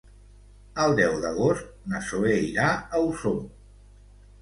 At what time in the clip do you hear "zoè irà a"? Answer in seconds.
2.09-3.07